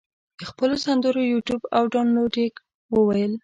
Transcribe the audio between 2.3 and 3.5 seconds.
یې وویل.